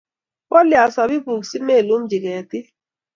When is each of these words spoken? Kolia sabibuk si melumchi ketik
Kolia 0.49 0.83
sabibuk 0.95 1.41
si 1.49 1.57
melumchi 1.65 2.17
ketik 2.23 2.65